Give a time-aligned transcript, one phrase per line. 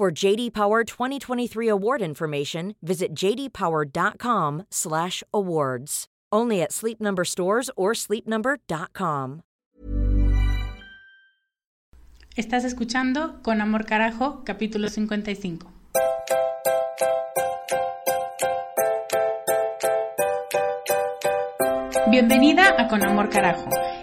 [0.00, 6.06] For JD Power 2023 award information, visit jdpower.com/awards.
[6.32, 9.42] Only at Sleep Number stores or sleepnumber.com.
[12.34, 15.70] Estás escuchando Con amor carajo, capítulo 55.
[22.10, 23.68] Bienvenida a Con amor carajo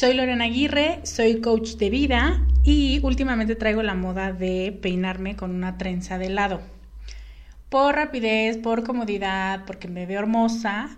[0.00, 5.54] Soy Lorena Aguirre, soy coach de vida y últimamente traigo la moda de peinarme con
[5.54, 6.62] una trenza de lado.
[7.68, 10.96] Por rapidez, por comodidad, porque me veo hermosa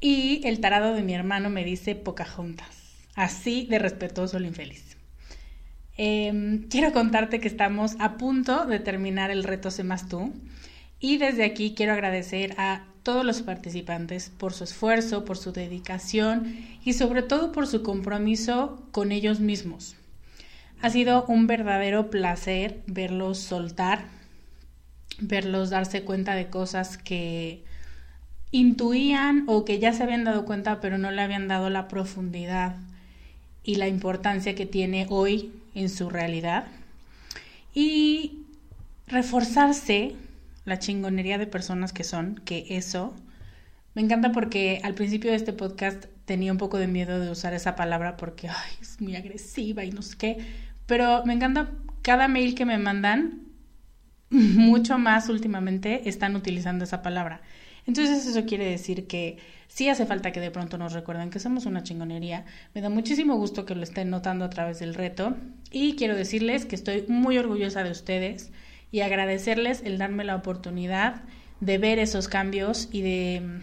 [0.00, 2.94] y el tarado de mi hermano me dice Pocahontas.
[3.14, 4.96] Así de respetuoso el infeliz.
[5.98, 10.32] Em, quiero contarte que estamos a punto de terminar el reto Sé Más Tú
[10.98, 16.56] y desde aquí quiero agradecer a todos los participantes por su esfuerzo, por su dedicación
[16.84, 19.96] y sobre todo por su compromiso con ellos mismos.
[20.82, 24.04] Ha sido un verdadero placer verlos soltar,
[25.18, 27.62] verlos darse cuenta de cosas que
[28.50, 32.76] intuían o que ya se habían dado cuenta pero no le habían dado la profundidad
[33.62, 36.66] y la importancia que tiene hoy en su realidad.
[37.74, 38.38] Y
[39.06, 40.16] reforzarse
[40.70, 43.12] la chingonería de personas que son, que eso.
[43.94, 47.54] Me encanta porque al principio de este podcast tenía un poco de miedo de usar
[47.54, 48.48] esa palabra porque
[48.80, 50.38] es muy agresiva y no sé qué,
[50.86, 51.72] pero me encanta
[52.02, 53.40] cada mail que me mandan,
[54.30, 57.40] mucho más últimamente están utilizando esa palabra.
[57.84, 61.66] Entonces eso quiere decir que sí hace falta que de pronto nos recuerden que somos
[61.66, 62.44] una chingonería.
[62.74, 65.36] Me da muchísimo gusto que lo estén notando a través del reto
[65.72, 68.52] y quiero decirles que estoy muy orgullosa de ustedes
[68.92, 71.22] y agradecerles el darme la oportunidad
[71.60, 73.60] de ver esos cambios y de,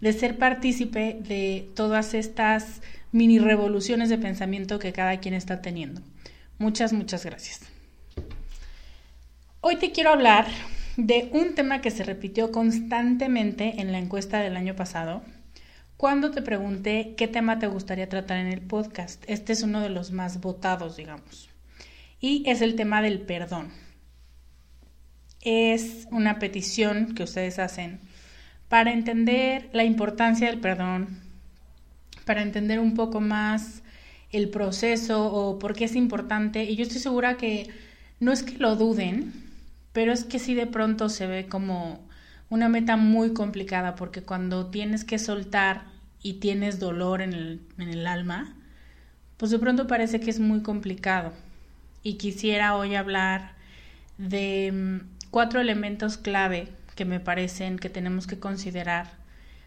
[0.00, 2.80] de ser partícipe de todas estas
[3.12, 6.00] mini revoluciones de pensamiento que cada quien está teniendo.
[6.58, 7.60] Muchas, muchas gracias.
[9.60, 10.46] Hoy te quiero hablar
[10.96, 15.22] de un tema que se repitió constantemente en la encuesta del año pasado,
[15.96, 19.24] cuando te pregunté qué tema te gustaría tratar en el podcast.
[19.26, 21.50] Este es uno de los más votados, digamos.
[22.20, 23.85] Y es el tema del perdón
[25.46, 28.00] es una petición que ustedes hacen
[28.68, 31.20] para entender la importancia del perdón,
[32.24, 33.84] para entender un poco más
[34.32, 36.64] el proceso o por qué es importante.
[36.64, 37.68] Y yo estoy segura que
[38.18, 39.32] no es que lo duden,
[39.92, 42.04] pero es que sí de pronto se ve como
[42.50, 45.84] una meta muy complicada porque cuando tienes que soltar
[46.22, 48.56] y tienes dolor en el, en el alma,
[49.36, 51.32] pues de pronto parece que es muy complicado.
[52.02, 53.52] Y quisiera hoy hablar
[54.18, 59.12] de mm, cuatro elementos clave que me parecen que tenemos que considerar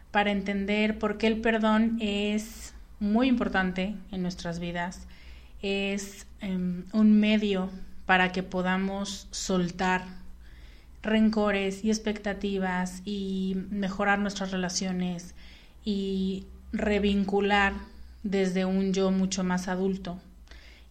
[0.10, 5.06] para entender por qué el perdón es muy importante en nuestras vidas,
[5.62, 7.70] es em, un medio
[8.08, 10.06] para que podamos soltar
[11.04, 15.36] rencores y expectativas y mejorar nuestras relaciones
[15.86, 17.74] y revincular
[18.24, 20.20] desde un yo mucho más adulto.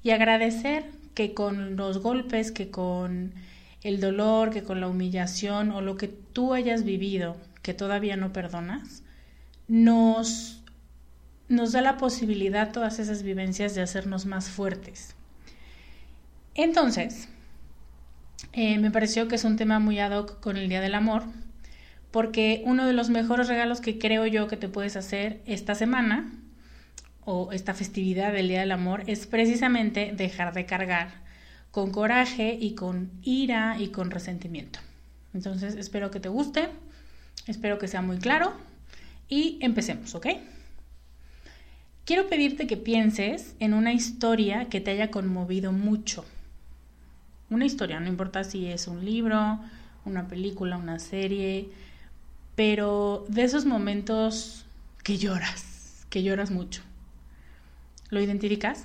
[0.05, 0.85] Y agradecer
[1.17, 3.33] que con los golpes, que con
[3.83, 8.33] el dolor, que con la humillación o lo que tú hayas vivido que todavía no
[8.33, 9.03] perdonas,
[9.67, 10.63] nos,
[11.49, 15.15] nos da la posibilidad todas esas vivencias de hacernos más fuertes.
[16.55, 17.29] Entonces,
[18.53, 21.25] eh, me pareció que es un tema muy ad hoc con el Día del Amor,
[22.11, 26.33] porque uno de los mejores regalos que creo yo que te puedes hacer esta semana
[27.25, 31.28] o esta festividad del Día del Amor es precisamente dejar de cargar
[31.79, 34.81] con coraje y con ira y con resentimiento.
[35.33, 36.71] Entonces espero que te guste,
[37.47, 38.53] espero que sea muy claro
[39.29, 40.27] y empecemos, ¿ok?
[42.05, 46.25] Quiero pedirte que pienses en una historia que te haya conmovido mucho.
[47.49, 49.61] Una historia, no importa si es un libro,
[50.05, 51.69] una película, una serie,
[52.57, 54.67] pero de esos momentos
[55.05, 56.83] que lloras, que lloras mucho.
[58.11, 58.85] ¿Lo identificas?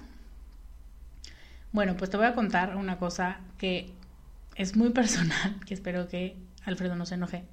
[1.73, 3.91] Bueno, pues te voy a contar una cosa que
[4.55, 7.45] es muy personal, que espero que Alfredo no se enoje.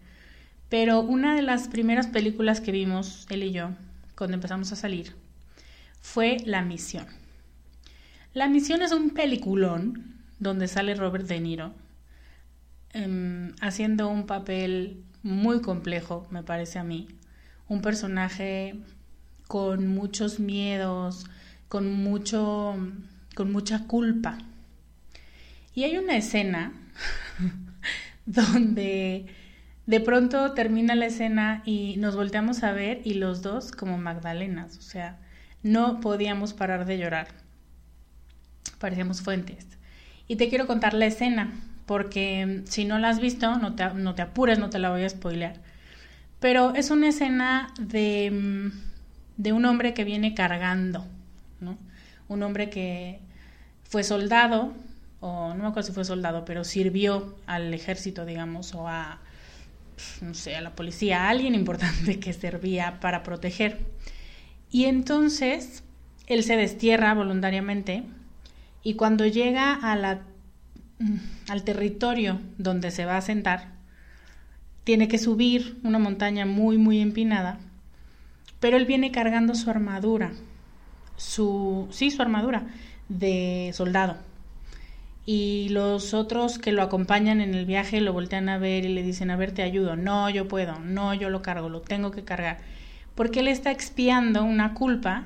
[0.69, 3.71] Pero una de las primeras películas que vimos, él y yo,
[4.17, 5.15] cuando empezamos a salir,
[6.03, 7.07] fue La Misión.
[8.35, 11.73] La Misión es un peliculón donde sale Robert De Niro
[12.93, 17.09] em, haciendo un papel muy complejo, me parece a mí.
[17.69, 18.79] Un personaje
[19.49, 21.25] con muchos miedos,
[21.69, 22.77] con mucho
[23.35, 24.39] con mucha culpa.
[25.75, 26.73] Y hay una escena
[28.27, 29.27] donde
[29.87, 34.77] de pronto termina la escena y nos volteamos a ver y los dos como Magdalenas,
[34.79, 35.19] o sea,
[35.63, 37.29] no podíamos parar de llorar.
[38.79, 39.67] Parecíamos fuentes.
[40.27, 41.53] Y te quiero contar la escena,
[41.87, 45.03] porque si no la has visto, no te, no te apures, no te la voy
[45.03, 45.61] a spoilear.
[46.39, 51.07] Pero es una escena de, mm, de un hombre que viene cargando
[52.31, 53.19] un hombre que
[53.83, 54.73] fue soldado,
[55.19, 59.19] o no me acuerdo si fue soldado, pero sirvió al ejército, digamos, o a,
[60.23, 63.81] no sé, a la policía, a alguien importante que servía para proteger.
[64.71, 65.83] Y entonces
[66.29, 68.05] él se destierra voluntariamente
[68.85, 69.81] y cuando llega
[71.01, 71.17] mm,
[71.49, 73.73] al territorio donde se va a sentar,
[74.85, 77.59] tiene que subir una montaña muy, muy empinada,
[78.61, 80.33] pero él viene cargando su armadura
[81.21, 82.67] su, sí, su armadura
[83.09, 84.17] de soldado.
[85.27, 89.03] Y los otros que lo acompañan en el viaje lo voltean a ver y le
[89.03, 89.97] dicen, a ver, te ayudo.
[89.97, 90.79] No, yo puedo.
[90.81, 92.59] No, yo lo cargo, lo tengo que cargar.
[93.15, 95.25] Porque él está expiando una culpa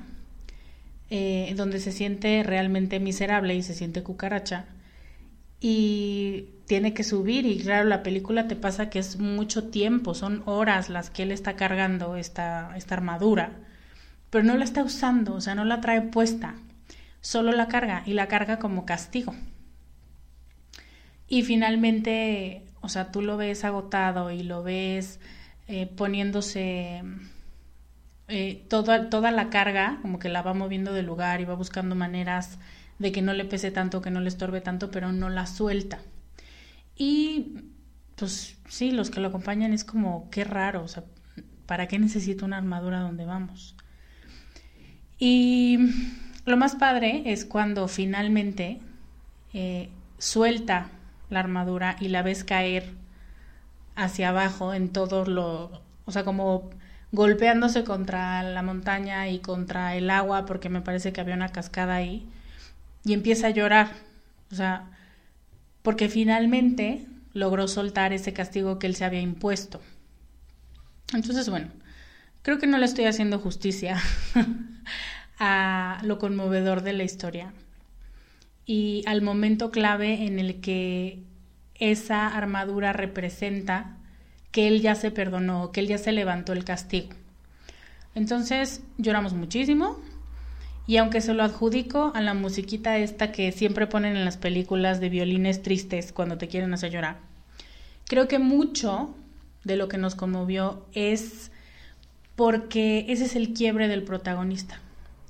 [1.10, 4.66] eh, donde se siente realmente miserable y se siente cucaracha.
[5.60, 10.42] Y tiene que subir y claro, la película te pasa que es mucho tiempo, son
[10.46, 13.52] horas las que él está cargando esta, esta armadura
[14.34, 16.56] pero no la está usando, o sea, no la trae puesta,
[17.20, 19.32] solo la carga y la carga como castigo.
[21.28, 25.20] Y finalmente, o sea, tú lo ves agotado y lo ves
[25.68, 27.04] eh, poniéndose
[28.26, 31.94] eh, toda, toda la carga, como que la va moviendo de lugar y va buscando
[31.94, 32.58] maneras
[32.98, 36.00] de que no le pese tanto, que no le estorbe tanto, pero no la suelta.
[36.96, 37.70] Y
[38.16, 41.04] pues sí, los que lo acompañan es como, qué raro, o sea,
[41.66, 43.73] ¿para qué necesito una armadura donde vamos?
[45.26, 45.78] Y
[46.44, 48.78] lo más padre es cuando finalmente
[49.54, 49.88] eh,
[50.18, 50.90] suelta
[51.30, 52.92] la armadura y la ves caer
[53.94, 56.68] hacia abajo en todo lo, o sea, como
[57.10, 61.94] golpeándose contra la montaña y contra el agua, porque me parece que había una cascada
[61.94, 62.28] ahí,
[63.02, 63.92] y empieza a llorar,
[64.52, 64.90] o sea,
[65.80, 69.80] porque finalmente logró soltar ese castigo que él se había impuesto.
[71.14, 71.68] Entonces, bueno,
[72.42, 73.96] creo que no le estoy haciendo justicia
[75.38, 77.52] a lo conmovedor de la historia
[78.66, 81.22] y al momento clave en el que
[81.74, 83.98] esa armadura representa
[84.52, 87.08] que él ya se perdonó, que él ya se levantó el castigo.
[88.14, 89.98] Entonces lloramos muchísimo
[90.86, 95.00] y aunque se lo adjudico a la musiquita esta que siempre ponen en las películas
[95.00, 97.16] de violines tristes cuando te quieren hacer llorar,
[98.06, 99.14] creo que mucho
[99.64, 101.50] de lo que nos conmovió es
[102.36, 104.80] porque ese es el quiebre del protagonista.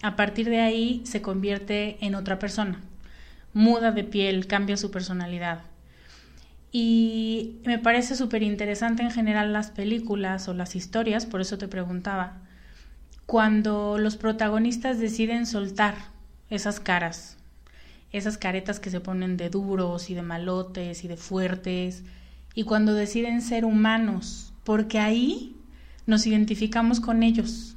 [0.04, 2.78] A partir de ahí se convierte en otra persona,
[3.54, 5.62] muda de piel, cambia su personalidad.
[6.70, 11.68] Y me parece súper interesante en general las películas o las historias, por eso te
[11.68, 12.42] preguntaba,
[13.24, 15.94] cuando los protagonistas deciden soltar
[16.50, 17.38] esas caras,
[18.12, 22.02] esas caretas que se ponen de duros y de malotes y de fuertes,
[22.54, 25.56] y cuando deciden ser humanos, porque ahí
[26.04, 27.74] nos identificamos con ellos.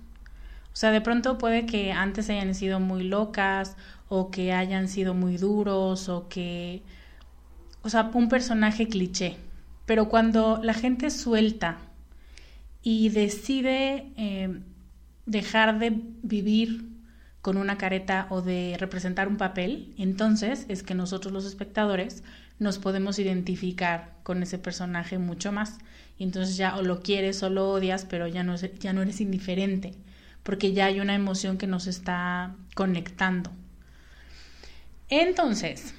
[0.78, 3.76] O sea, de pronto puede que antes hayan sido muy locas
[4.10, 6.84] o que hayan sido muy duros o que...
[7.82, 9.38] O sea, un personaje cliché.
[9.88, 11.80] Pero cuando la gente suelta
[12.84, 14.60] y decide eh,
[15.26, 16.88] dejar de vivir
[17.42, 22.24] con una careta o de representar un papel, entonces es que nosotros los espectadores
[22.60, 25.80] nos podemos identificar con ese personaje mucho más.
[26.20, 29.22] Y entonces ya o lo quieres o lo odias, pero ya no, ya no eres
[29.22, 29.96] indiferente,
[30.48, 33.52] porque ya hay una emoción que nos está conectando.
[35.10, 35.94] Entonces,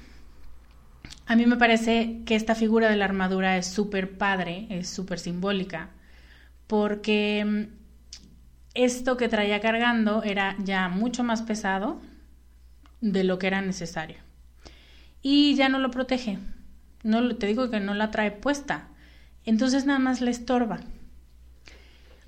[1.27, 5.19] a mí me parece que esta figura de la armadura es súper padre, es súper
[5.19, 5.91] simbólica,
[6.65, 7.63] porque mm,
[8.73, 12.01] esto que traía cargando era ya mucho más pesado
[13.01, 14.17] de lo que era necesario.
[15.21, 16.39] Y ya no lo protege.
[17.03, 18.87] No te digo que no la trae puesta.
[19.45, 20.79] Entonces nada más le estorba.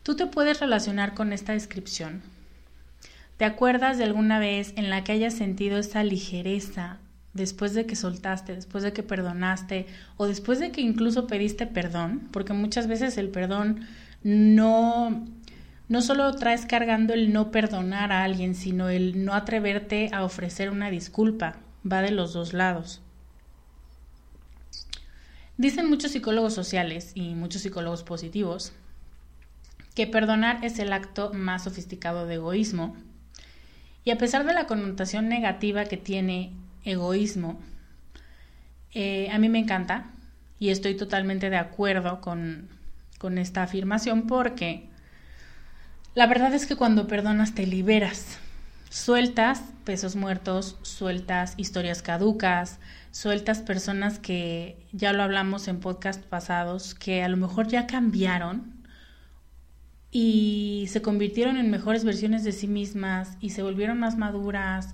[0.04, 2.24] Tú te puedes relacionar con esta descripción.
[3.38, 6.98] ¿Te acuerdas de alguna vez en la que hayas sentido esa ligereza
[7.34, 9.86] después de que soltaste, después de que perdonaste
[10.18, 12.30] o después de que incluso pediste perdón?
[12.32, 13.88] Porque muchas veces el perdón
[14.24, 15.26] no
[15.88, 20.70] no solo traes cargando el no perdonar a alguien, sino el no atreverte a ofrecer
[20.70, 21.58] una disculpa.
[21.90, 23.02] Va de los dos lados.
[25.58, 28.72] Dicen muchos psicólogos sociales y muchos psicólogos positivos
[29.96, 32.96] que perdonar es el acto más sofisticado de egoísmo.
[34.04, 37.60] Y a pesar de la connotación negativa que tiene egoísmo,
[38.94, 40.08] eh, a mí me encanta
[40.60, 42.68] y estoy totalmente de acuerdo con,
[43.18, 44.90] con esta afirmación porque
[46.14, 48.38] la verdad es que cuando perdonas te liberas.
[48.90, 52.80] Sueltas pesos muertos, sueltas historias caducas,
[53.12, 58.81] sueltas personas que, ya lo hablamos en podcast pasados, que a lo mejor ya cambiaron
[60.12, 64.94] y se convirtieron en mejores versiones de sí mismas y se volvieron más maduras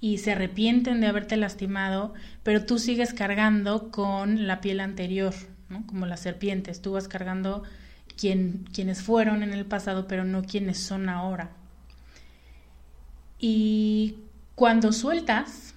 [0.00, 5.34] y se arrepienten de haberte lastimado, pero tú sigues cargando con la piel anterior,
[5.70, 5.86] ¿no?
[5.86, 7.64] Como las serpientes, tú vas cargando
[8.16, 11.50] quienes fueron en el pasado, pero no quienes son ahora.
[13.38, 14.16] Y
[14.54, 15.74] cuando sueltas,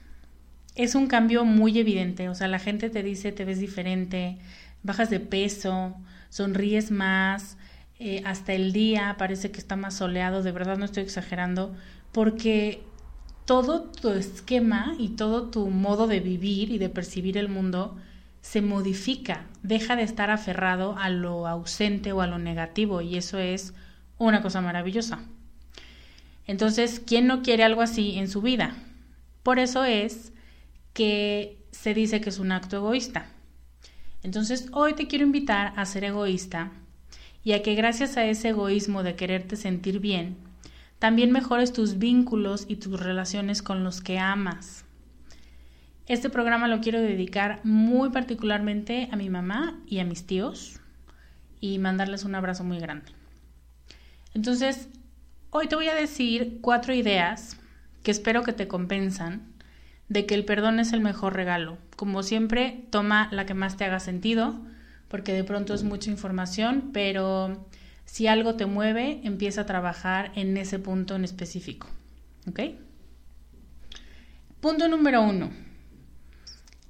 [0.75, 4.37] es un cambio muy evidente, o sea, la gente te dice, te ves diferente,
[4.83, 5.95] bajas de peso,
[6.29, 7.57] sonríes más,
[8.03, 11.75] eh, hasta el día parece que está más soleado, de verdad no estoy exagerando,
[12.11, 12.81] porque
[13.45, 17.95] todo tu esquema y todo tu modo de vivir y de percibir el mundo
[18.41, 23.37] se modifica, deja de estar aferrado a lo ausente o a lo negativo y eso
[23.37, 23.75] es
[24.17, 25.19] una cosa maravillosa.
[26.47, 28.77] Entonces, ¿quién no quiere algo así en su vida?
[29.43, 30.33] Por eso es
[30.93, 33.27] que se dice que es un acto egoísta.
[34.23, 36.71] Entonces, hoy te quiero invitar a ser egoísta
[37.43, 40.37] y a que gracias a ese egoísmo de quererte sentir bien,
[40.99, 44.85] también mejores tus vínculos y tus relaciones con los que amas.
[46.07, 50.79] Este programa lo quiero dedicar muy particularmente a mi mamá y a mis tíos
[51.59, 53.11] y mandarles un abrazo muy grande.
[54.33, 54.89] Entonces,
[55.51, 57.57] hoy te voy a decir cuatro ideas
[58.03, 59.41] que espero que te compensan
[60.09, 61.77] de que el perdón es el mejor regalo.
[61.95, 64.59] Como siempre, toma la que más te haga sentido,
[65.11, 67.67] porque de pronto es mucha información, pero
[68.05, 71.87] si algo te mueve, empieza a trabajar en ese punto en específico.
[72.47, 72.61] ¿Ok?
[74.59, 75.51] Punto número uno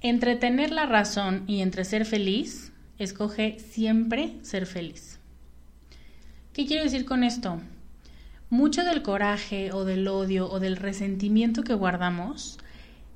[0.02, 5.20] entre tener la razón y entre ser feliz, escoge siempre ser feliz.
[6.52, 7.60] ¿Qué quiero decir con esto?
[8.50, 12.58] Mucho del coraje o del odio o del resentimiento que guardamos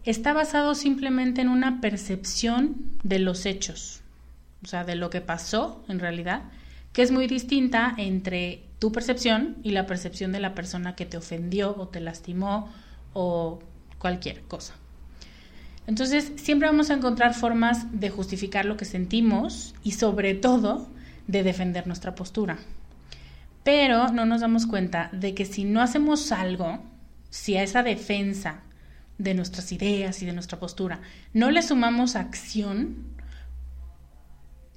[0.05, 4.03] está basado simplemente en una percepción de los hechos,
[4.63, 6.45] o sea, de lo que pasó en realidad,
[6.93, 11.17] que es muy distinta entre tu percepción y la percepción de la persona que te
[11.17, 12.73] ofendió o te lastimó
[13.13, 13.61] o
[13.99, 14.75] cualquier cosa.
[15.87, 20.89] Entonces, siempre vamos a encontrar formas de justificar lo que sentimos y sobre todo
[21.27, 22.59] de defender nuestra postura.
[23.63, 26.83] Pero no nos damos cuenta de que si no hacemos algo,
[27.31, 28.63] si a esa defensa
[29.19, 31.01] de nuestras ideas y de nuestra postura
[31.33, 33.16] no le sumamos acción,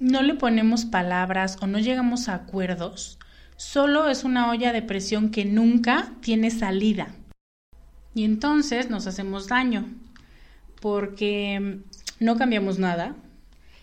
[0.00, 3.18] no le ponemos palabras o no llegamos a acuerdos,
[3.56, 7.14] solo es una olla de presión que nunca tiene salida.
[8.14, 9.86] Y entonces nos hacemos daño
[10.80, 11.82] porque
[12.18, 13.14] no cambiamos nada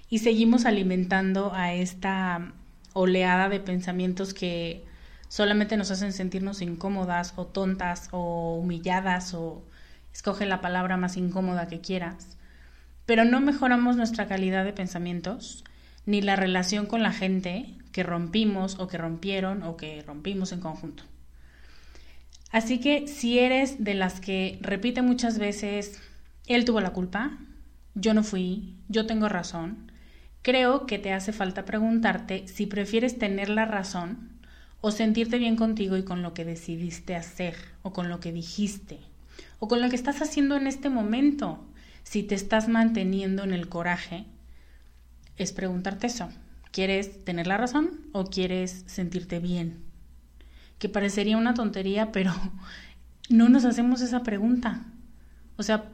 [0.10, 2.52] y seguimos alimentando a esta
[2.94, 4.84] oleada de pensamientos que
[5.28, 9.64] solamente nos hacen sentirnos incómodas o tontas o humilladas o
[10.12, 12.38] escoge la palabra más incómoda que quieras,
[13.06, 15.64] pero no mejoramos nuestra calidad de pensamientos
[16.08, 20.62] ni la relación con la gente que rompimos o que rompieron o que rompimos en
[20.62, 21.04] conjunto.
[22.50, 26.02] Así que si eres de las que repite muchas veces,
[26.48, 27.38] él tuvo la culpa,
[27.94, 29.92] yo no fui, yo tengo razón,
[30.42, 34.30] creo que te hace falta preguntarte si prefieres tener la razón
[34.80, 39.00] o sentirte bien contigo y con lo que decidiste hacer o con lo que dijiste
[39.60, 41.60] o con lo que estás haciendo en este momento.
[42.04, 44.26] Si te estás manteniendo en el coraje,
[45.38, 46.30] es preguntarte eso.
[46.72, 49.84] ¿Quieres tener la razón o quieres sentirte bien?
[50.80, 52.34] Que parecería una tontería, pero
[53.30, 54.86] no nos hacemos esa pregunta.
[55.58, 55.86] O sea,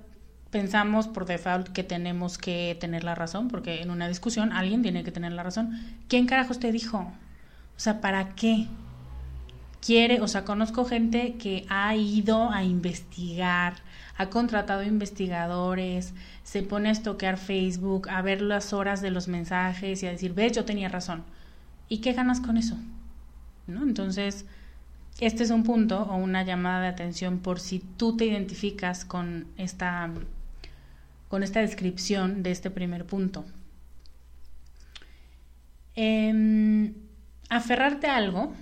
[0.50, 5.04] pensamos por default que tenemos que tener la razón, porque en una discusión alguien tiene
[5.04, 5.80] que tener la razón.
[6.08, 7.12] ¿Quién carajos te dijo?
[7.76, 8.68] O sea, ¿para qué?
[9.82, 13.76] Quiere, o sea, conozco gente que ha ido a investigar,
[14.16, 20.04] ha contratado investigadores, se pone a estoquear Facebook, a ver las horas de los mensajes
[20.04, 21.24] y a decir, ves, yo tenía razón.
[21.90, 22.78] ¿Y qué ganas con eso?
[23.68, 23.84] ¿No?
[23.84, 24.46] Entonces,
[25.20, 29.48] este es un punto o una llamada de atención por si tú te identificas con
[29.58, 30.12] esta,
[31.28, 33.46] con esta descripción de este primer punto.
[35.96, 36.94] Em,
[37.50, 38.54] aferrarte a algo,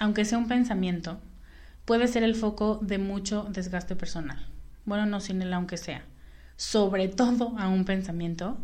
[0.00, 1.20] aunque sea un pensamiento,
[1.84, 4.48] puede ser el foco de mucho desgaste personal.
[4.84, 6.04] Bueno, no sin el aunque sea.
[6.56, 8.58] Sobre todo a un pensamiento,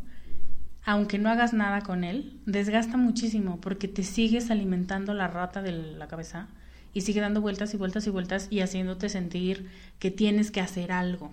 [0.85, 5.73] aunque no hagas nada con él, desgasta muchísimo porque te sigues alimentando la rata de
[5.73, 6.49] la cabeza
[6.93, 10.93] y sigue dando vueltas y vueltas y vueltas y haciéndote sentir que tienes que hacer
[10.93, 11.31] algo.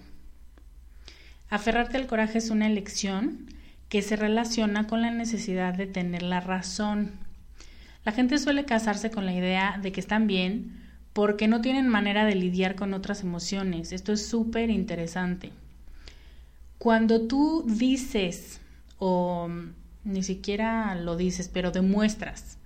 [1.49, 3.47] Aferrarte al coraje es una elección
[3.89, 7.13] que se relaciona con la necesidad de tener la razón.
[8.03, 10.86] La gente suele casarse con la idea de que están bien
[11.17, 13.91] porque no tienen manera de lidiar con otras emociones.
[13.91, 15.51] Esto es súper interesante.
[16.77, 18.61] Cuando tú dices,
[18.99, 19.49] o
[20.03, 22.59] ni siquiera lo dices, pero demuestras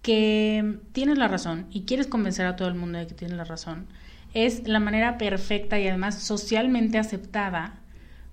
[0.00, 3.44] que tienes la razón y quieres convencer a todo el mundo de que tienes la
[3.44, 3.84] razón,
[4.32, 7.74] es la manera perfecta y además socialmente aceptada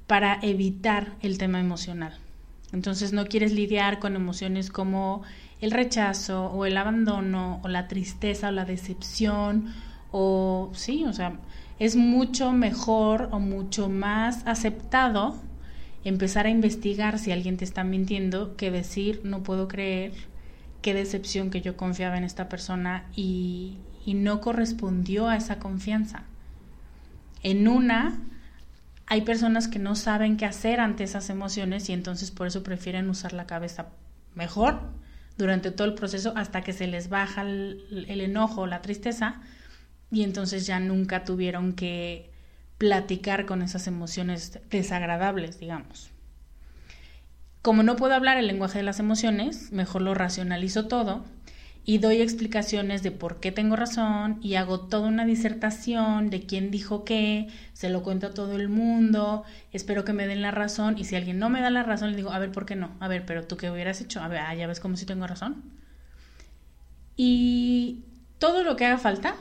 [0.07, 2.17] para evitar el tema emocional.
[2.71, 5.23] Entonces no quieres lidiar con emociones como
[5.61, 9.73] el rechazo o el abandono o la tristeza o la decepción
[10.11, 11.39] o sí, o sea,
[11.79, 15.35] es mucho mejor o mucho más aceptado
[16.03, 20.11] empezar a investigar si alguien te está mintiendo que decir no puedo creer
[20.81, 26.23] qué decepción que yo confiaba en esta persona y, y no correspondió a esa confianza.
[27.43, 28.19] En una,
[29.05, 33.09] hay personas que no saben qué hacer ante esas emociones y entonces por eso prefieren
[33.09, 33.89] usar la cabeza
[34.33, 35.00] mejor
[35.41, 39.41] durante todo el proceso hasta que se les baja el, el enojo la tristeza
[40.11, 42.29] y entonces ya nunca tuvieron que
[42.77, 46.11] platicar con esas emociones desagradables, digamos.
[47.61, 51.25] Como no puedo hablar el lenguaje de las emociones, mejor lo racionalizo todo
[51.83, 56.69] y doy explicaciones de por qué tengo razón y hago toda una disertación de quién
[56.69, 60.97] dijo qué, se lo cuento a todo el mundo, espero que me den la razón
[60.97, 62.91] y si alguien no me da la razón le digo, a ver, ¿por qué no?
[62.99, 64.21] A ver, pero tú qué hubieras hecho?
[64.21, 65.63] A ver, ah, ya ves cómo si tengo razón.
[67.17, 68.03] Y
[68.37, 69.35] todo lo que haga falta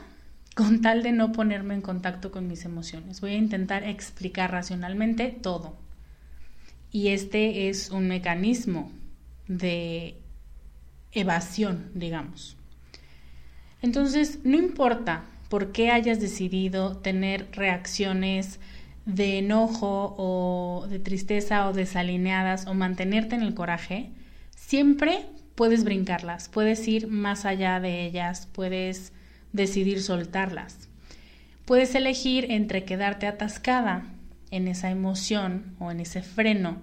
[0.55, 3.21] con tal de no ponerme en contacto con mis emociones.
[3.21, 5.75] Voy a intentar explicar racionalmente todo
[6.91, 8.91] y este es un mecanismo
[9.47, 10.20] de
[11.11, 12.57] evasión, digamos.
[13.81, 18.59] Entonces, no importa por qué hayas decidido tener reacciones
[19.05, 24.11] de enojo o de tristeza o desalineadas o mantenerte en el coraje,
[24.55, 29.13] siempre puedes brincarlas, puedes ir más allá de ellas, puedes
[29.51, 30.89] decidir soltarlas.
[31.65, 34.05] Puedes elegir entre quedarte atascada
[34.51, 36.81] en esa emoción o en ese freno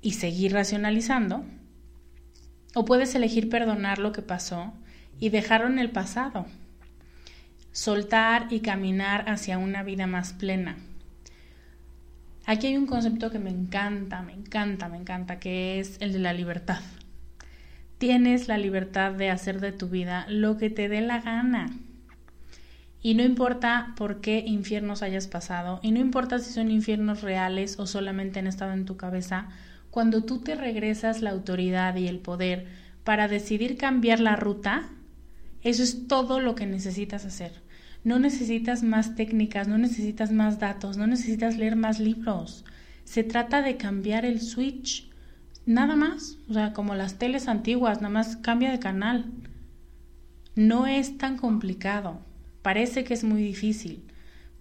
[0.00, 1.44] y seguir racionalizando,
[2.74, 4.72] o puedes elegir perdonar lo que pasó
[5.18, 6.46] y dejarlo en el pasado,
[7.72, 10.76] soltar y caminar hacia una vida más plena.
[12.44, 16.18] Aquí hay un concepto que me encanta, me encanta, me encanta, que es el de
[16.18, 16.80] la libertad.
[17.98, 21.70] Tienes la libertad de hacer de tu vida lo que te dé la gana.
[23.00, 27.78] Y no importa por qué infiernos hayas pasado, y no importa si son infiernos reales
[27.78, 29.48] o solamente han estado en tu cabeza,
[29.92, 32.66] cuando tú te regresas la autoridad y el poder
[33.04, 34.88] para decidir cambiar la ruta,
[35.60, 37.52] eso es todo lo que necesitas hacer.
[38.02, 42.64] No necesitas más técnicas, no necesitas más datos, no necesitas leer más libros.
[43.04, 45.10] Se trata de cambiar el switch.
[45.66, 46.38] Nada más.
[46.48, 49.26] O sea, como las teles antiguas, nada más cambia de canal.
[50.54, 52.18] No es tan complicado.
[52.62, 54.04] Parece que es muy difícil,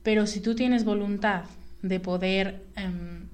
[0.04, 1.46] pero si tú tienes voluntad
[1.84, 3.30] de poder em,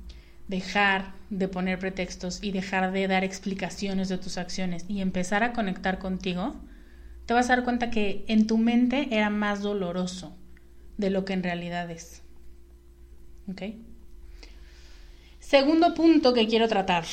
[0.48, 5.54] dejar de poner pretextos y dejar de dar explicaciones de tus acciones y empezar a
[5.54, 6.56] conectar contigo,
[7.26, 10.36] te vas a dar cuenta que en tu mente era más doloroso
[10.98, 12.24] de lo que en realidad es.
[13.50, 13.62] ¿Ok?
[15.40, 17.06] Segundo punto que quiero tratar.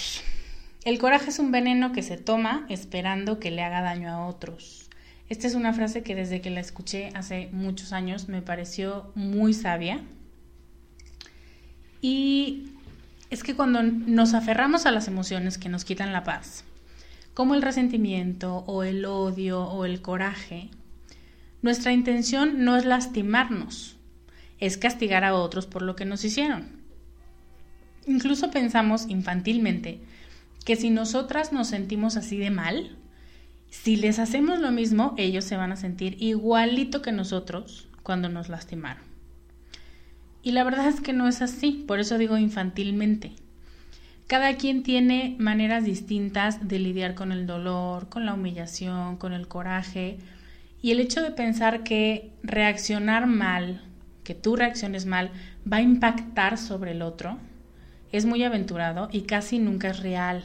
[0.85, 4.91] El coraje es un veneno que se toma esperando que le haga daño a otros.
[5.29, 9.55] Esta es una frase que desde que la escuché hace muchos años me pareció muy
[9.55, 10.03] sabia.
[12.03, 12.74] Y
[13.35, 16.65] es que cuando nos aferramos a las emociones que nos quitan la paz,
[17.35, 20.71] como el resentimiento o el odio o el coraje,
[21.61, 23.97] nuestra intención no es lastimarnos,
[24.61, 26.85] es castigar a otros por lo que nos hicieron.
[28.07, 30.01] Incluso pensamos infantilmente
[30.65, 32.97] que si nosotras nos sentimos así de mal,
[33.69, 38.49] si les hacemos lo mismo, ellos se van a sentir igualito que nosotros cuando nos
[38.49, 39.14] lastimaron.
[40.45, 43.33] Y la verdad es que no es así, por eso digo infantilmente.
[44.27, 49.49] Cada quien tiene maneras distintas de lidiar con el dolor, con la humillación, con el
[49.49, 50.19] coraje.
[50.83, 53.81] Y el hecho de pensar que reaccionar mal,
[54.23, 55.31] que tú reacciones mal,
[55.71, 57.39] va a impactar sobre el otro,
[58.13, 60.45] es muy aventurado y casi nunca es real.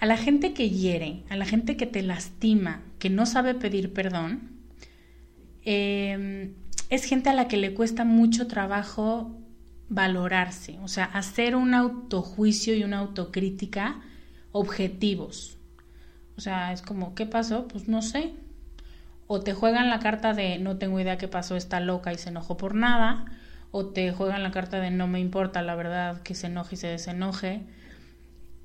[0.00, 3.92] A la gente que hiere, a la gente que te lastima, que no sabe pedir
[3.92, 4.52] perdón,
[5.66, 6.54] em,
[6.90, 9.36] es gente a la que le cuesta mucho trabajo
[9.88, 14.00] valorarse, o sea, hacer un autojuicio y una autocrítica
[14.52, 15.58] objetivos.
[16.36, 17.68] O sea, es como, ¿qué pasó?
[17.68, 18.34] Pues no sé.
[19.26, 22.28] O te juegan la carta de no tengo idea qué pasó, está loca y se
[22.28, 23.24] enojó por nada,
[23.70, 26.78] o te juegan la carta de no me importa, la verdad, que se enoje y
[26.78, 27.62] se desenoje.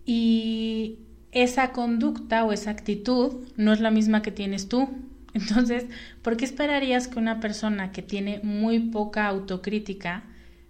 [0.05, 0.99] Y
[1.32, 4.89] esa conducta o esa actitud no es la misma que tienes tú.
[5.33, 5.85] Entonces,
[6.21, 10.23] ¿por qué esperarías que una persona que tiene muy poca autocrítica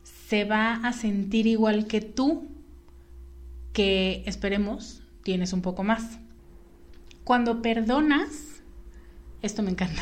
[0.04, 2.48] se va a sentir igual que tú,
[3.74, 6.20] que esperemos tienes un poco más?
[7.24, 8.62] Cuando perdonas,
[9.42, 10.02] esto me encanta,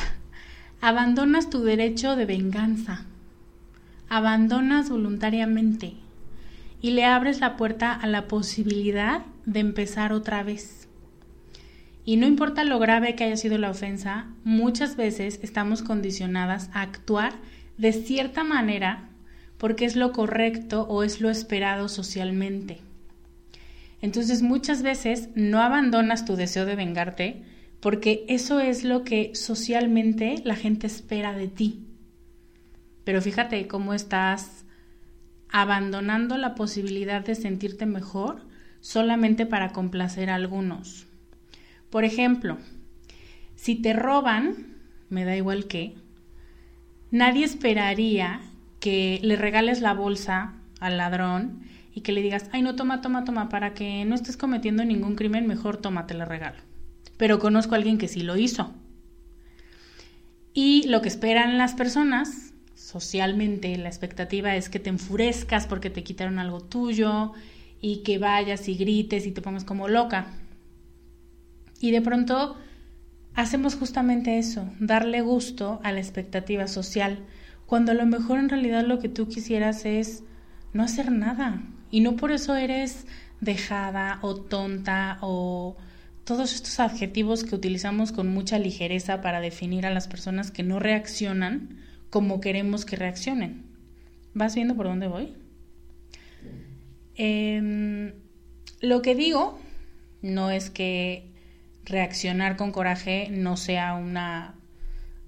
[0.82, 3.06] abandonas tu derecho de venganza
[4.10, 5.94] abandonas voluntariamente
[6.82, 10.77] y le abres la puerta a la posibilidad de empezar otra vez.
[12.08, 16.82] Y no importa lo grave que haya sido la ofensa, muchas veces estamos condicionadas a
[16.82, 17.34] actuar
[17.78, 19.10] de cierta manera
[19.58, 22.80] porque es lo correcto o es lo esperado socialmente.
[24.02, 27.44] Entonces muchas veces no abandonas tu deseo de vengarte
[27.82, 31.88] porque eso es lo que socialmente la gente espera de ti.
[33.04, 34.64] Pero fíjate cómo estás
[35.50, 38.46] abandonando la posibilidad de sentirte mejor
[38.80, 41.08] solamente para complacer a algunos.
[41.90, 42.58] Por ejemplo,
[43.56, 44.76] si te roban,
[45.10, 45.96] me da igual qué,
[47.12, 48.42] nadie esperaría
[48.80, 51.62] que le regales la bolsa al ladrón
[51.94, 55.16] y que le digas, ay no, toma, toma, toma, para que no estés cometiendo ningún
[55.16, 56.62] crimen, mejor toma, te la regalo.
[57.18, 58.74] Pero conozco a alguien que sí lo hizo.
[60.54, 66.04] Y lo que esperan las personas socialmente la expectativa es que te enfurezcas porque te
[66.04, 67.34] quitaron algo tuyo
[67.82, 70.28] y que vayas y grites y te pongas como loca.
[71.80, 72.58] Y de pronto
[73.34, 77.20] hacemos justamente eso, darle gusto a la expectativa social,
[77.66, 80.24] cuando a lo mejor en realidad lo que tú quisieras es
[80.74, 81.62] no hacer nada.
[81.92, 83.06] Y no por eso eres
[83.42, 85.78] dejada o tonta o
[86.24, 90.80] todos estos adjetivos que utilizamos con mucha ligereza para definir a las personas que no
[90.80, 91.78] reaccionan
[92.10, 93.64] como queremos que reaccionen.
[94.34, 95.34] ¿Vas viendo por dónde voy?
[97.16, 98.14] Em,
[98.82, 99.60] lo que digo
[100.22, 101.27] no es que
[101.88, 104.56] reaccionar con coraje no sea una,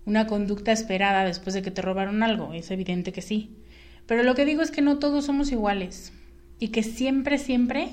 [0.05, 3.55] una conducta esperada después de que te robaron algo, es evidente que sí.
[4.05, 6.13] Pero lo que digo es que no todos somos iguales
[6.59, 7.89] y que siempre, siempre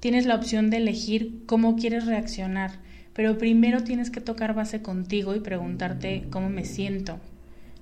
[0.00, 2.72] tienes la opción de elegir cómo quieres reaccionar.
[3.12, 7.20] Pero primero tienes que tocar base contigo y preguntarte cómo me siento,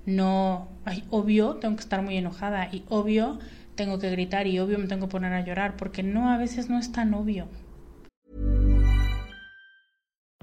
[0.09, 0.69] no,
[1.11, 3.38] obvio tengo que estar muy enojada y obvio
[3.75, 6.71] tengo que gritar y obvio me tengo que poner a llorar porque no, a veces
[6.71, 7.47] no es tan obvio.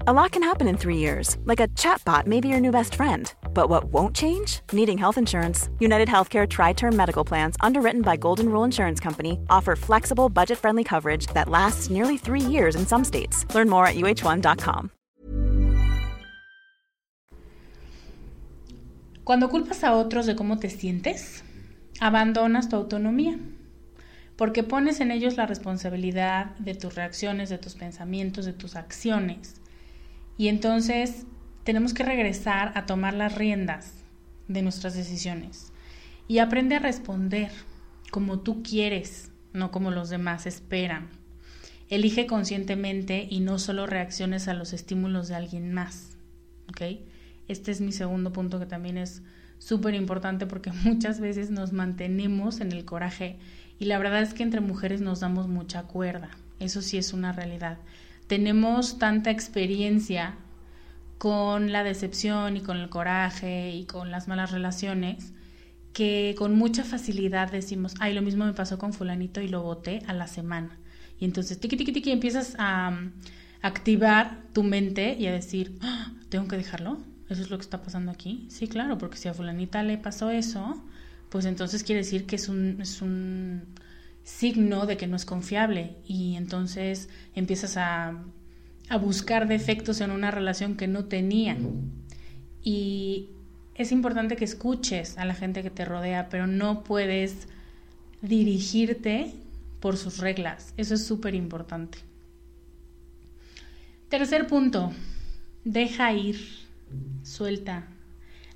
[0.08, 2.94] A lot can happen in three years, like a chatbot may be your new best
[2.94, 3.34] friend.
[3.56, 4.60] But what won't change?
[4.72, 5.68] Needing health insurance.
[5.80, 10.60] United Healthcare Tri Term Medical Plans, underwritten by Golden Rule Insurance Company, offer flexible, budget
[10.60, 13.48] friendly coverage that lasts nearly three years in some states.
[13.56, 14.92] Learn more at uh1.com.
[19.24, 21.42] Cuando culpas a otros de cómo te sientes,
[22.00, 23.40] abandonas tu autonomía,
[24.38, 29.62] porque pones en ellos la responsabilidad de tus reacciones, de tus pensamientos, de tus acciones.
[30.38, 31.26] Y entonces
[31.64, 33.94] tenemos que regresar a tomar las riendas
[34.48, 35.72] de nuestras decisiones
[36.28, 37.52] y aprende a responder
[38.12, 41.10] como tú quieres, no como los demás esperan.
[41.90, 46.18] Elige conscientemente y no solo reacciones a los estímulos de alguien más.
[46.70, 47.00] ¿Ok?
[47.48, 49.22] Este es mi segundo punto que también es
[49.60, 53.38] súper importante porque muchas veces nos mantenemos en el coraje
[53.80, 56.30] y la verdad es que entre mujeres nos damos mucha cuerda.
[56.60, 57.78] Eso sí es una realidad.
[58.28, 60.36] Tenemos tanta experiencia
[61.18, 65.34] con la decepción y con el coraje y con las malas relaciones
[65.94, 70.02] que con mucha facilidad decimos, ay, lo mismo me pasó con fulanito y lo voté
[70.08, 70.78] a la semana.
[71.20, 73.12] Y entonces, tiki, tiki, tiki, empiezas a um,
[73.62, 77.82] activar tu mente y a decir, ah, tengo que dejarlo, eso es lo que está
[77.82, 78.46] pasando aquí.
[78.50, 80.84] Sí, claro, porque si a fulanita le pasó eso,
[81.30, 83.64] pues entonces quiere decir que es un, es un
[84.26, 88.22] signo de que no es confiable y entonces empiezas a,
[88.90, 91.58] a buscar defectos en una relación que no tenía.
[92.62, 93.30] Y
[93.76, 97.48] es importante que escuches a la gente que te rodea, pero no puedes
[98.22, 99.32] dirigirte
[99.80, 100.74] por sus reglas.
[100.76, 102.00] Eso es súper importante.
[104.10, 104.92] Tercer punto,
[105.64, 106.40] deja ir,
[107.22, 107.88] suelta,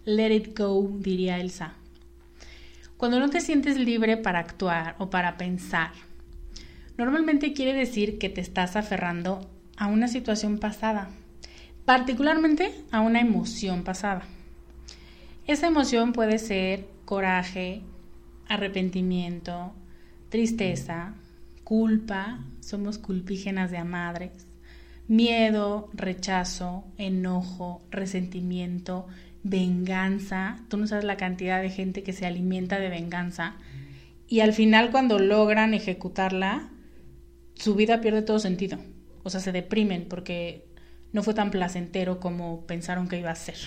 [0.05, 1.75] let it go, diría Elsa.
[2.99, 5.91] Cuando no te sientes libre para actuar o para pensar,
[6.97, 11.07] normalmente quiere decir que te estás aferrando a una situación pasada,
[11.85, 14.23] particularmente a una emoción pasada.
[15.47, 17.83] Esa emoción puede ser coraje,
[18.49, 19.71] arrepentimiento,
[20.27, 21.13] tristeza,
[21.63, 24.45] culpa, somos culpígenas de amadres,
[25.07, 29.07] miedo, rechazo, enojo, resentimiento,
[29.49, 30.57] venganza.
[30.69, 33.55] Tú no sabes la cantidad de gente que se alimenta de venganza
[34.27, 36.69] y al final cuando logran ejecutarla,
[37.55, 38.77] su vida pierde todo sentido.
[39.23, 40.65] O sea, se deprimen porque
[41.11, 43.57] no fue tan placentero como pensaron que iba a ser.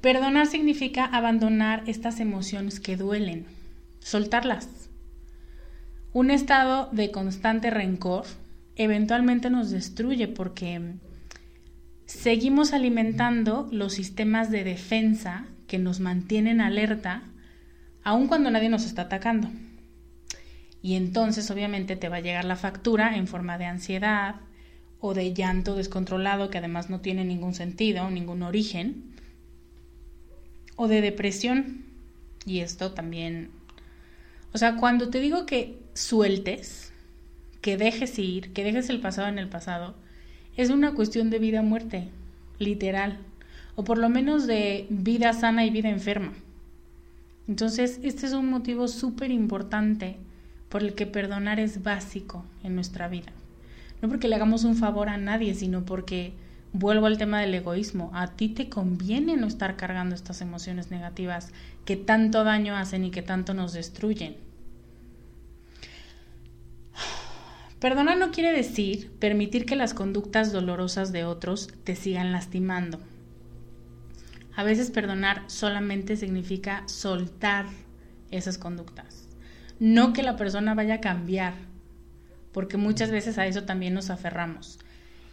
[0.00, 3.46] Perdonar significa abandonar estas emociones que duelen,
[3.98, 4.68] soltarlas.
[6.12, 8.24] Un estado de constante rencor
[8.76, 10.80] eventualmente nos destruye porque
[12.12, 17.22] seguimos alimentando los sistemas de defensa que nos mantienen alerta
[18.04, 19.50] aun cuando nadie nos está atacando.
[20.82, 24.36] Y entonces obviamente te va a llegar la factura en forma de ansiedad
[25.00, 29.14] o de llanto descontrolado que además no tiene ningún sentido, ningún origen
[30.76, 31.86] o de depresión.
[32.44, 33.50] Y esto también,
[34.52, 36.92] o sea, cuando te digo que sueltes,
[37.62, 40.01] que dejes ir, que dejes el pasado en el pasado,
[40.56, 42.08] es una cuestión de vida-muerte,
[42.58, 43.18] literal,
[43.74, 46.32] o por lo menos de vida sana y vida enferma.
[47.48, 50.16] Entonces, este es un motivo súper importante
[50.68, 53.32] por el que perdonar es básico en nuestra vida.
[54.00, 56.32] No porque le hagamos un favor a nadie, sino porque
[56.74, 58.10] Vuelvo al tema del egoísmo.
[58.14, 61.52] A ti te conviene no estar cargando estas emociones negativas
[61.84, 64.36] que tanto daño hacen y que tanto nos destruyen.
[67.82, 73.00] Perdonar no quiere decir permitir que las conductas dolorosas de otros te sigan lastimando.
[74.54, 77.66] A veces perdonar solamente significa soltar
[78.30, 79.26] esas conductas.
[79.80, 81.54] No que la persona vaya a cambiar,
[82.52, 84.78] porque muchas veces a eso también nos aferramos.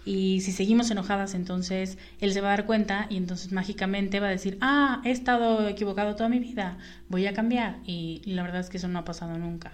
[0.04, 4.26] Y si seguimos enojadas, entonces él se va a dar cuenta y entonces mágicamente va
[4.26, 7.78] a decir, ah, he estado equivocado toda mi vida, voy a cambiar.
[7.86, 9.72] Y la verdad es que eso no ha pasado nunca.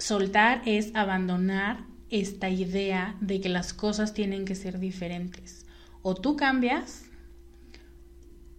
[0.00, 5.66] Soltar es abandonar esta idea de que las cosas tienen que ser diferentes.
[6.00, 7.04] O tú cambias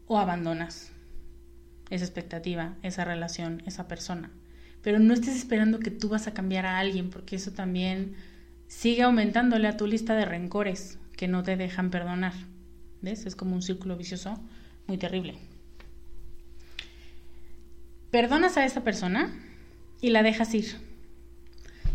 [0.05, 0.91] o abandonas
[1.89, 4.29] esa expectativa, esa relación, esa persona.
[4.83, 8.15] Pero no estés esperando que tú vas a cambiar a alguien, porque eso también
[8.67, 12.33] sigue aumentándole a tu lista de rencores que no te dejan perdonar.
[13.01, 13.25] ¿Ves?
[13.25, 14.39] Es como un círculo vicioso
[14.85, 15.39] muy terrible.
[18.11, 19.33] Perdonas a esa persona
[20.01, 20.90] y la dejas ir.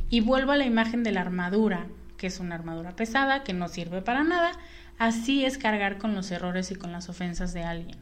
[0.09, 3.69] Y vuelvo a la imagen de la armadura, que es una armadura pesada, que no
[3.69, 4.53] sirve para nada.
[4.99, 7.99] Así es cargar con los errores y con las ofensas de alguien.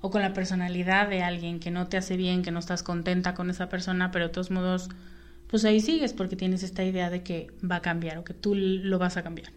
[0.00, 3.34] O con la personalidad de alguien que no te hace bien, que no estás contenta
[3.34, 4.88] con esa persona, pero de todos modos
[5.50, 8.54] pues ahí sigues porque tienes esta idea de que va a cambiar o que tú
[8.54, 9.52] lo vas a cambiar.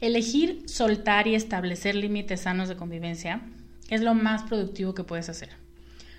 [0.00, 3.40] Elegir, soltar y establecer límites sanos de convivencia
[3.88, 5.50] es lo más productivo que puedes hacer.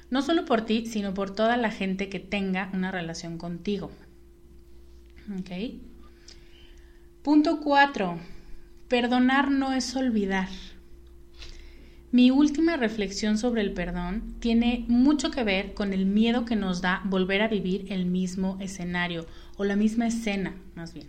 [0.09, 3.91] No solo por ti, sino por toda la gente que tenga una relación contigo.
[5.39, 5.51] ¿Ok?
[7.21, 8.17] Punto 4.
[8.87, 10.47] Perdonar no es olvidar.
[12.09, 16.81] Mi última reflexión sobre el perdón tiene mucho que ver con el miedo que nos
[16.81, 19.25] da volver a vivir el mismo escenario
[19.57, 21.07] o la misma escena, más bien.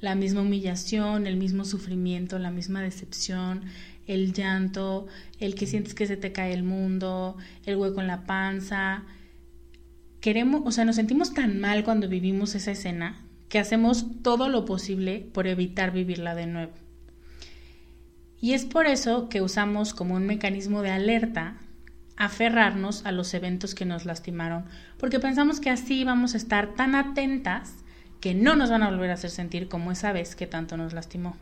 [0.00, 3.62] La misma humillación, el mismo sufrimiento, la misma decepción,
[4.10, 5.06] el llanto,
[5.38, 9.04] el que sientes que se te cae el mundo, el hueco en la panza.
[10.20, 14.64] Queremos, o sea, nos sentimos tan mal cuando vivimos esa escena que hacemos todo lo
[14.64, 16.72] posible por evitar vivirla de nuevo.
[18.40, 21.56] Y es por eso que usamos como un mecanismo de alerta
[22.16, 24.64] aferrarnos a los eventos que nos lastimaron,
[24.98, 27.76] porque pensamos que así vamos a estar tan atentas
[28.20, 30.92] que no nos van a volver a hacer sentir como esa vez que tanto nos
[30.92, 31.36] lastimó.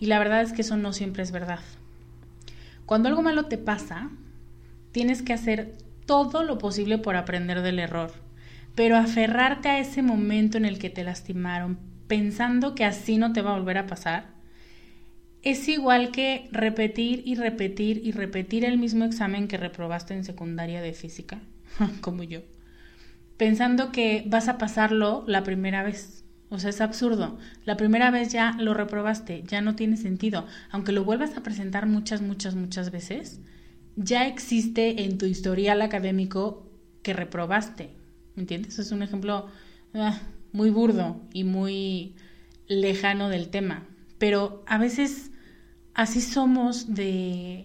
[0.00, 1.60] Y la verdad es que eso no siempre es verdad.
[2.86, 4.10] Cuando algo malo te pasa,
[4.90, 8.12] tienes que hacer todo lo posible por aprender del error,
[8.74, 13.42] pero aferrarte a ese momento en el que te lastimaron, pensando que así no te
[13.42, 14.24] va a volver a pasar,
[15.42, 20.82] es igual que repetir y repetir y repetir el mismo examen que reprobaste en secundaria
[20.82, 21.38] de física,
[22.00, 22.40] como yo,
[23.36, 26.24] pensando que vas a pasarlo la primera vez.
[26.50, 27.38] O sea, es absurdo.
[27.64, 30.46] La primera vez ya lo reprobaste, ya no tiene sentido.
[30.70, 33.40] Aunque lo vuelvas a presentar muchas, muchas, muchas veces,
[33.96, 36.66] ya existe en tu historial académico
[37.02, 37.90] que reprobaste.
[38.34, 38.80] ¿Me entiendes?
[38.80, 39.46] Es un ejemplo
[39.94, 40.18] ah,
[40.52, 42.16] muy burdo y muy
[42.66, 43.86] lejano del tema.
[44.18, 45.30] Pero a veces
[45.94, 47.64] así somos de,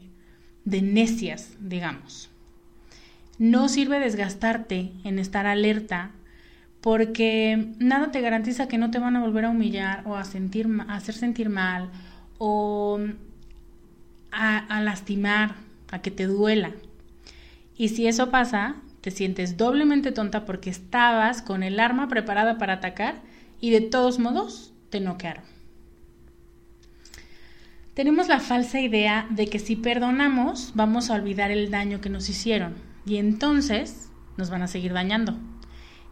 [0.64, 2.30] de necias, digamos.
[3.40, 6.12] No sirve desgastarte en estar alerta
[6.86, 10.70] porque nada te garantiza que no te van a volver a humillar o a, sentir,
[10.88, 11.90] a hacer sentir mal
[12.38, 13.00] o
[14.32, 15.56] a, lastimar,
[15.90, 16.74] a que te duela.
[17.76, 22.74] Y si eso pasa, te sientes doblemente tonta porque estabas con el arma preparada para
[22.74, 23.16] atacar
[23.60, 25.44] y de todos modos te noquearon
[27.96, 32.30] tenemos la falsa idea de que si perdonamos vamos a olvidar el daño que nos
[32.30, 32.76] hicieron
[33.08, 35.40] y entonces nos van a seguir dañando.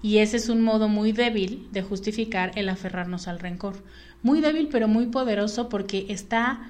[0.03, 3.81] Y ese es un modo muy débil de justificar el aferrarnos al rencor.
[4.21, 6.69] Muy débil pero muy poderoso porque está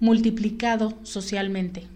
[0.00, 1.86] multiplicado socialmente.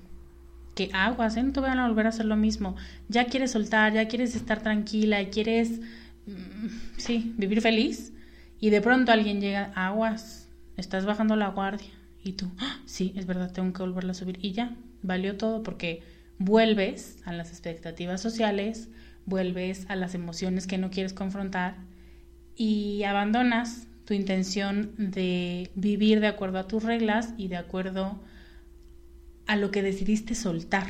[0.77, 1.43] Que aguas, ¿eh?
[1.43, 2.77] no te van a volver a hacer lo mismo.
[3.09, 5.81] Ya quieres soltar, ya quieres estar tranquila y quieres,
[6.27, 8.13] mm, sí, vivir feliz.
[8.61, 11.91] Y de pronto alguien llega, aguas, estás bajando la guardia
[12.23, 12.79] y tú, ¡Ah!
[12.85, 14.39] sí, es verdad, tengo que volverla a subir.
[14.41, 16.03] Y ya, valió todo porque
[16.39, 18.89] vuelves a las expectativas sociales,
[19.27, 21.77] vuelves a las emociones que no quieres confrontar
[22.57, 28.21] y abandonas tu intención de vivir de acuerdo a tus reglas y de acuerdo
[29.47, 30.87] a lo que decidiste soltar.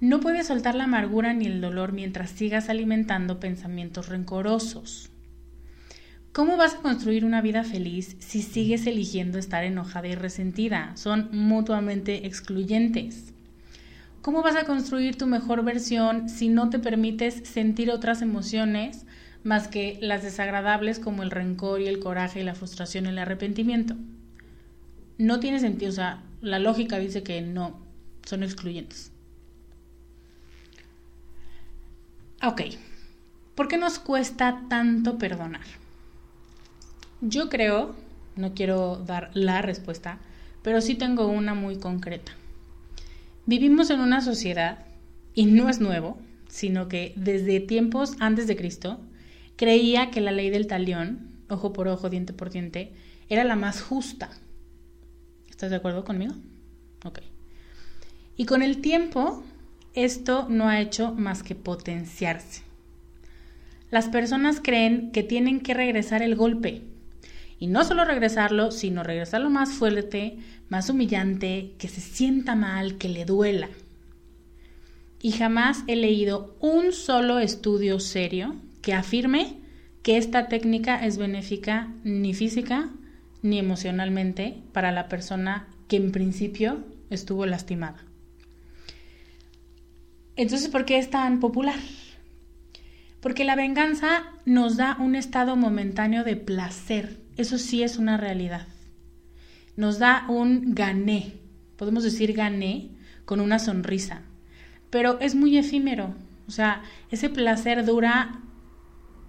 [0.00, 5.10] No puedes soltar la amargura ni el dolor mientras sigas alimentando pensamientos rencorosos.
[6.32, 10.96] ¿Cómo vas a construir una vida feliz si sigues eligiendo estar enojada y resentida?
[10.96, 13.31] Son mutuamente excluyentes.
[14.22, 19.04] ¿Cómo vas a construir tu mejor versión si no te permites sentir otras emociones
[19.42, 23.18] más que las desagradables como el rencor y el coraje y la frustración y el
[23.18, 23.96] arrepentimiento?
[25.18, 27.80] No tiene sentido, o sea, la lógica dice que no,
[28.24, 29.10] son excluyentes.
[32.44, 32.62] Ok,
[33.56, 35.66] ¿por qué nos cuesta tanto perdonar?
[37.20, 37.96] Yo creo,
[38.36, 40.18] no quiero dar la respuesta,
[40.62, 42.32] pero sí tengo una muy concreta.
[43.46, 44.86] Vivimos en una sociedad,
[45.34, 49.00] y no es nuevo, sino que desde tiempos antes de Cristo,
[49.56, 52.92] creía que la ley del talión, ojo por ojo, diente por diente,
[53.28, 54.30] era la más justa.
[55.50, 56.34] ¿Estás de acuerdo conmigo?
[57.04, 57.20] Ok.
[58.36, 59.42] Y con el tiempo,
[59.94, 62.62] esto no ha hecho más que potenciarse.
[63.90, 66.82] Las personas creen que tienen que regresar el golpe,
[67.58, 70.38] y no solo regresarlo, sino regresarlo más fuerte,
[70.72, 73.68] más humillante, que se sienta mal, que le duela.
[75.20, 79.58] Y jamás he leído un solo estudio serio que afirme
[80.02, 82.88] que esta técnica es benéfica ni física
[83.42, 88.02] ni emocionalmente para la persona que en principio estuvo lastimada.
[90.36, 91.78] Entonces, ¿por qué es tan popular?
[93.20, 98.66] Porque la venganza nos da un estado momentáneo de placer eso sí es una realidad.
[99.76, 101.34] Nos da un gané,
[101.76, 102.90] podemos decir gané
[103.24, 104.22] con una sonrisa,
[104.90, 106.14] pero es muy efímero.
[106.46, 108.40] O sea, ese placer dura,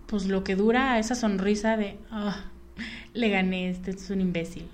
[0.08, 2.52] pues lo que dura esa sonrisa de, ah,
[3.14, 4.68] le gané, este es un imbécil.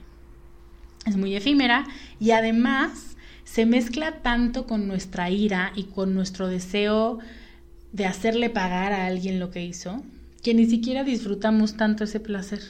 [1.05, 1.85] Es muy efímera
[2.19, 7.19] y además se mezcla tanto con nuestra ira y con nuestro deseo
[7.91, 10.03] de hacerle pagar a alguien lo que hizo,
[10.43, 12.61] que ni siquiera disfrutamos tanto ese placer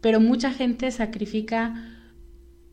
[0.00, 1.74] pero mucha gente sacrifica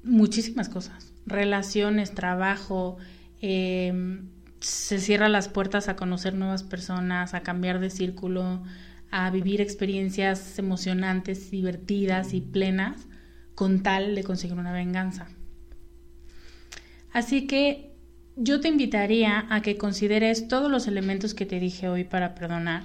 [0.03, 2.97] muchísimas cosas, relaciones, trabajo,
[3.41, 8.63] em, se cierra las puertas a conocer nuevas personas, a cambiar de círculo,
[9.11, 13.07] a vivir experiencias emocionantes, divertidas y plenas
[13.55, 15.27] con tal de conseguir una venganza.
[17.11, 17.91] Así que
[18.35, 22.83] yo te invitaría a que consideres todos los elementos que te dije hoy para perdonar.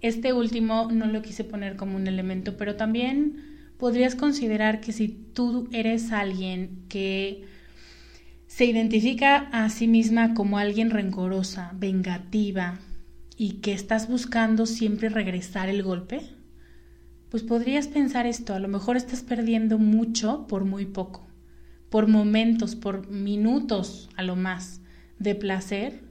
[0.00, 5.08] Este último no lo quise poner como un elemento, pero también podrías considerar que si
[5.08, 7.44] tú eres alguien que
[8.46, 12.78] se identifica a sí misma como alguien rencorosa, vengativa
[13.36, 16.20] y que estás buscando siempre regresar el golpe,
[17.30, 21.26] pues podrías pensar esto, a lo mejor estás perdiendo mucho por muy poco,
[21.90, 24.80] por momentos, por minutos a lo más
[25.18, 26.04] de placer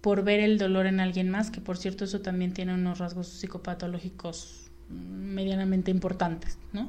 [0.00, 3.26] por ver el dolor en alguien más, que por cierto eso también tiene unos rasgos
[3.26, 6.88] psicopatológicos medianamente importantes, ¿no?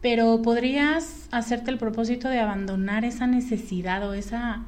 [0.00, 4.64] Pero podrías hacerte el propósito de abandonar esa necesidad o esa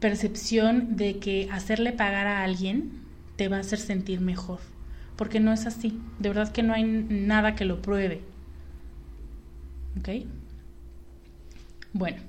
[0.00, 3.02] percepción de que hacerle pagar a alguien
[3.36, 4.60] te va a hacer sentir mejor,
[5.16, 8.22] porque no es así, de verdad que no hay nada que lo pruebe.
[9.98, 10.26] ¿Ok?
[11.92, 12.22] Bueno.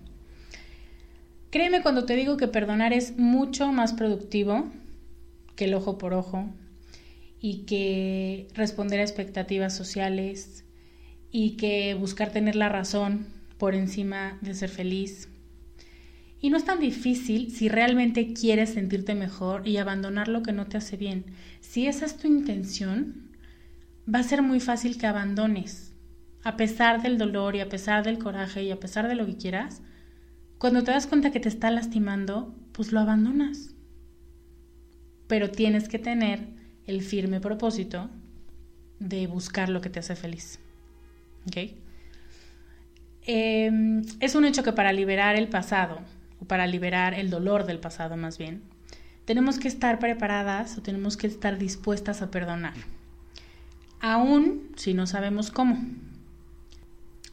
[1.50, 4.72] Créeme cuando te digo que perdonar es mucho más productivo
[5.58, 6.50] que el ojo por ojo
[7.42, 10.64] y que responder a expectativas sociales
[11.32, 13.26] y que buscar tener la razón
[13.58, 15.28] por encima de ser feliz.
[16.40, 20.68] Y no es tan difícil si realmente quieres sentirte mejor y abandonar lo que no
[20.68, 21.26] te hace bien.
[21.62, 23.32] Si esa es tu intención,
[24.14, 25.94] va a ser muy fácil que abandones.
[26.44, 29.38] A pesar del dolor y a pesar del coraje y a pesar de lo que
[29.38, 29.82] quieras,
[30.58, 33.76] cuando te das cuenta que te está lastimando, pues lo abandonas.
[35.28, 36.61] Pero tienes que tener
[36.92, 38.10] el firme propósito
[39.00, 40.60] de buscar lo que te hace feliz.
[43.26, 46.00] Em, es un hecho que para liberar el pasado,
[46.40, 48.62] o para liberar el dolor del pasado más bien,
[49.26, 52.74] tenemos que estar preparadas o tenemos que estar dispuestas a perdonar,
[54.00, 55.78] aún si no sabemos cómo.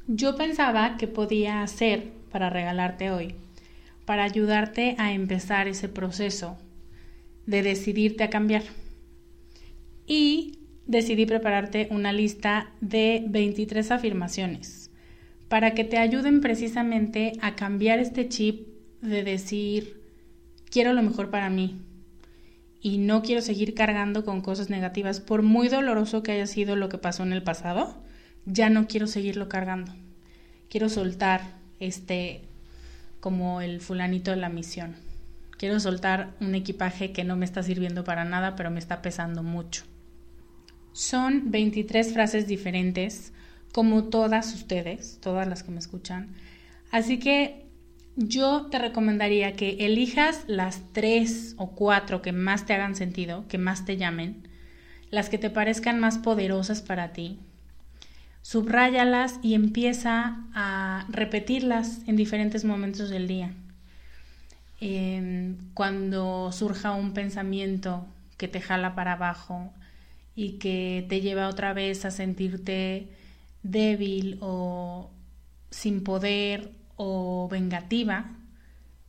[0.07, 3.35] Yo pensaba que podía hacer para regalarte hoy,
[4.05, 6.57] para ayudarte a empezar ese proceso
[7.47, 8.63] de decidirte a cambiar.
[10.09, 14.91] Y decidí prepararte una lista de 23 afirmaciones
[15.49, 18.69] para que te ayuden precisamente a cambiar este chip
[19.03, 20.03] de decir,
[20.71, 21.81] quiero lo mejor para mí
[22.81, 26.89] y no quiero seguir cargando con cosas negativas, por muy doloroso que haya sido lo
[26.89, 28.03] que pasó en el pasado,
[28.47, 29.93] ya no quiero seguirlo cargando.
[30.71, 31.43] Quiero soltar,
[31.81, 32.43] este,
[33.21, 34.97] como el fulanito de la misión.
[35.59, 39.43] Quiero soltar un equipaje que no me está sirviendo para nada, pero me está pesando
[39.43, 39.85] mucho.
[40.99, 43.33] Son 23 frases diferentes,
[43.73, 46.35] como todas ustedes, todas las que me escuchan.
[46.91, 47.67] Así que
[48.17, 53.59] yo te recomendaría que elijas las tres o cuatro que más te hagan sentido, que
[53.59, 54.49] más te llamen,
[55.13, 57.39] las que te parezcan más poderosas para ti,
[58.43, 63.55] subráyalas y empieza a repetirlas en diferentes momentos del día.
[65.75, 68.05] cuando surja un pensamiento
[68.37, 69.73] que te jala para abajo
[70.39, 73.09] y que te lleva otra vez a sentirte
[73.65, 75.11] débil o
[75.69, 78.37] sin poder o vengativa,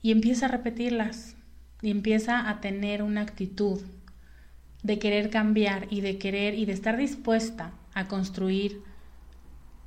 [0.02, 1.36] y empieza a repetirlas
[1.84, 3.80] y empieza a tener una actitud
[4.82, 8.82] de querer cambiar y de querer y de estar dispuesta a construir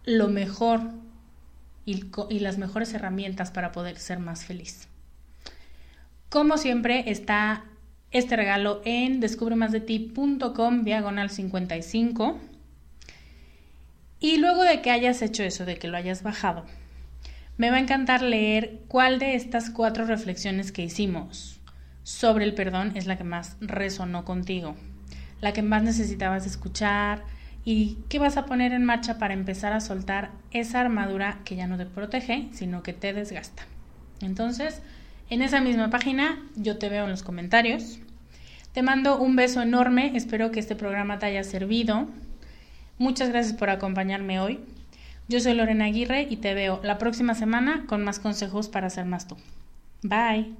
[0.05, 0.93] lo mejor
[1.85, 2.05] y,
[2.39, 4.87] las mejores herramientas para poder ser más feliz.
[6.29, 7.65] Como siempre está
[8.13, 12.39] este regalo en descubremasdeti.com diagonal 55.
[14.21, 16.65] Y luego de que hayas hecho eso, de que lo hayas bajado,
[17.57, 21.61] me va a encantar leer cuál de estas cuatro reflexiones que hicimos
[22.05, 24.77] sobre el perdón es la que más resonó contigo,
[25.41, 27.25] la que más necesitabas escuchar,
[27.65, 31.69] ¿Y qué vas a poner en marcha para empezar a soltar esa armadura que ya
[31.69, 33.63] no te protege, sino que te desgasta?
[34.21, 34.83] Entonces,
[35.33, 37.99] en esa misma página yo te veo en los comentarios.
[38.73, 42.07] Te mando un beso enorme, espero que este programa te haya servido.
[42.99, 44.61] Muchas gracias por acompañarme hoy.
[45.29, 49.07] Yo soy Lorena Aguirre y te veo la próxima semana con más consejos para ser
[49.07, 49.39] más tú.
[50.03, 50.53] Bye.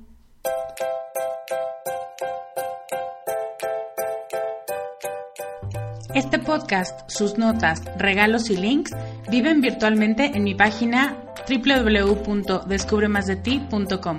[6.15, 8.93] Este podcast, sus notas, regalos y links
[9.31, 14.19] viven virtualmente en mi página www.descubremasdeti.com.